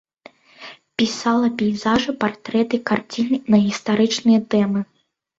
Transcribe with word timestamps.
Пісала 0.99 1.49
пейзажы, 1.59 2.15
партрэты, 2.23 2.79
карціны 2.91 3.37
на 3.55 3.59
гістарычныя 3.67 4.39
тэмы. 4.55 4.81